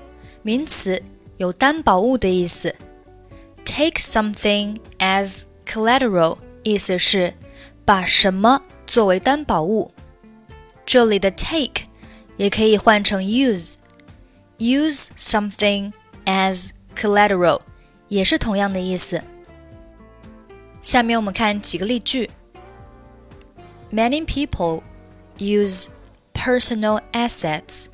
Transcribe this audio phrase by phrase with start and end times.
[0.42, 1.02] 名词，
[1.38, 2.76] 有担保物的意思。
[3.64, 7.34] Take something as collateral，意思是
[7.84, 9.90] 把什么作为担保物。
[10.84, 11.86] 这里的 take
[12.36, 15.92] 也可以换成 use，use something
[16.26, 17.60] as collateral。
[18.08, 19.22] 也是同样的意思。
[20.80, 22.30] 下面我们看几个例句。
[23.92, 24.82] Many people
[25.38, 25.86] use
[26.32, 27.86] personal assets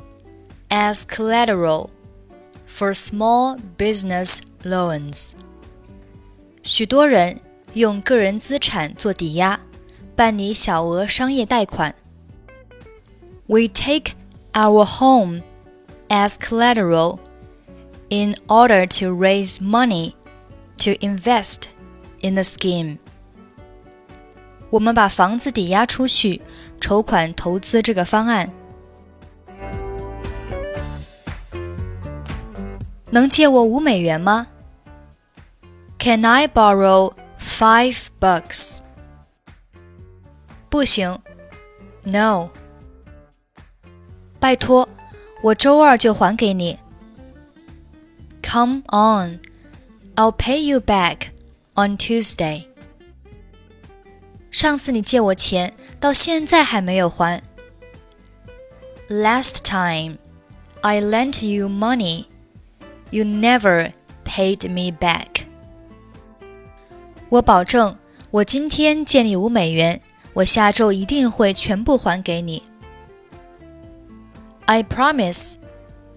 [0.69, 1.91] as collateral
[2.69, 5.33] for small business loans。
[6.63, 7.41] 许多人
[7.75, 9.61] 用个人资产做抵押，
[10.17, 11.95] 办理小额商业贷款。
[13.47, 14.15] We take
[14.53, 15.43] our home
[16.09, 17.19] as collateral
[18.09, 20.15] in order to raise money
[20.79, 21.65] to invest
[22.21, 22.99] in the scheme.
[24.71, 26.41] 我们把房子抵押出去，
[26.81, 28.51] 筹款投资这个方案。
[33.11, 34.47] 能借我五美元吗？
[35.99, 38.81] Can I borrow five bucks？
[40.69, 41.19] 不行，
[42.05, 42.51] No。
[44.39, 44.89] 拜托，
[45.43, 46.79] 我周二就还给你。
[48.55, 49.41] Come on,
[50.17, 51.29] I'll pay you back
[51.75, 52.67] on Tuesday.
[54.51, 57.43] 上次你借我钱，到现在还没有还。
[59.09, 60.19] Last time
[60.81, 62.27] I lent you money,
[63.11, 63.93] you never
[64.25, 65.45] paid me back.
[67.29, 67.97] 我保证，
[68.31, 70.01] 我今天借你五美元，
[70.33, 72.65] 我下周一定会全部还给你。
[74.67, 75.55] I promise,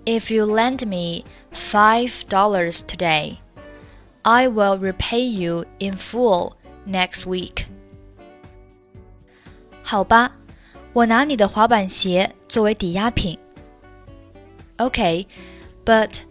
[0.08, 3.40] if you lend me $5 today.
[4.24, 6.54] I will repay you in full
[6.88, 7.66] next week.
[9.84, 10.36] 好吧，
[10.94, 13.38] 我拿你的滑板鞋作为抵押品。
[14.78, 15.28] Okay,
[15.86, 16.22] but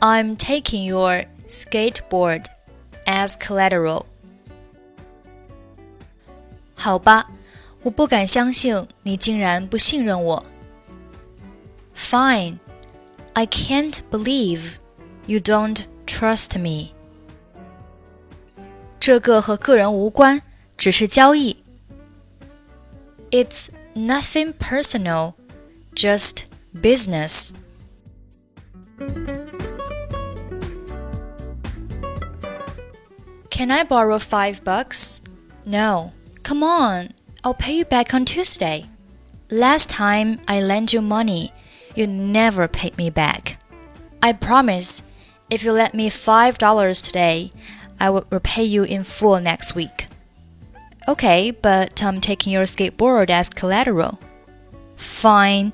[0.00, 2.46] I'm taking your skateboard
[3.04, 4.04] as collateral.
[6.74, 7.30] 好吧，
[7.82, 10.44] 我不敢相信你竟然不信任我。
[11.94, 12.56] Fine.
[13.34, 14.78] I can't believe
[15.26, 16.92] you don't trust me.
[19.00, 20.42] 这个和个人无关，
[20.76, 21.56] 只是交易。
[23.30, 25.34] It's nothing personal,
[25.94, 27.52] just business.
[33.50, 35.18] Can I borrow five bucks?
[35.64, 36.12] No.
[36.42, 37.10] Come on,
[37.42, 38.84] I'll pay you back on Tuesday.
[39.50, 41.52] Last time I lent you money,
[41.95, 43.57] you never paid me back.
[44.21, 45.03] I promise,
[45.49, 47.49] if you lend me $5 today,
[47.99, 50.07] I will repay you in full next week.
[51.07, 54.19] Okay, but I'm taking your skateboard as collateral.
[54.95, 55.73] Fine.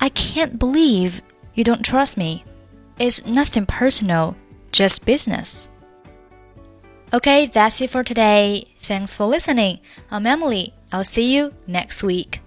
[0.00, 1.22] I can't believe
[1.54, 2.44] you don't trust me.
[2.98, 4.36] It's nothing personal,
[4.70, 5.68] just business.
[7.12, 8.72] Okay, that's it for today.
[8.78, 9.80] Thanks for listening.
[10.10, 10.72] I'm Emily.
[10.92, 12.40] I'll see you next week.